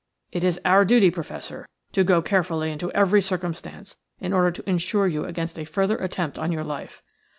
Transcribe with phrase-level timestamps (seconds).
[0.31, 5.05] It is our duty, Professor, to go carefully into every circumstance in order to insure
[5.07, 7.03] you against a further attempt on your life."